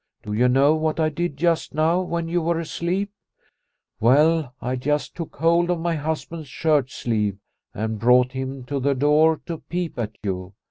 [0.23, 3.11] Do you know what I did just now when you were asleep?
[3.99, 7.37] Well, I just took hold of my husband's shirt sleeve
[7.71, 10.55] and brought him to the door to peep at you.